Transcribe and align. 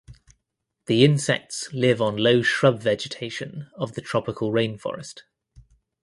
The 0.87 1.05
insects 1.05 1.71
live 1.73 2.01
on 2.01 2.17
low 2.17 2.41
shrub 2.41 2.79
vegetation 2.81 3.69
of 3.75 3.93
the 3.93 4.01
tropical 4.01 4.51
rainforest. 4.51 5.19